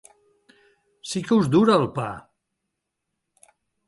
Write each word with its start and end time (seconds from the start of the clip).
Sí 1.09 1.19
que 1.27 1.37
us 1.41 1.51
dura, 1.55 1.75
el 1.81 1.85
pa! 1.99 2.07